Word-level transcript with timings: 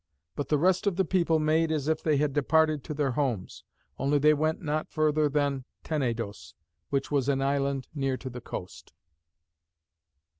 But 0.35 0.49
the 0.49 0.57
rest 0.57 0.87
of 0.87 0.95
the 0.95 1.05
people 1.05 1.37
made 1.37 1.71
as 1.71 1.87
if 1.87 2.01
they 2.01 2.17
had 2.17 2.33
departed 2.33 2.83
to 2.85 2.95
their 2.95 3.11
homes; 3.11 3.63
only 3.99 4.17
they 4.17 4.33
went 4.33 4.59
not 4.59 4.89
further 4.89 5.29
than 5.29 5.63
Tenedos, 5.83 6.55
which 6.89 7.11
was 7.11 7.29
an 7.29 7.43
island 7.43 7.87
near 7.93 8.17
to 8.17 8.29
the 8.31 8.41
coast. 8.41 8.93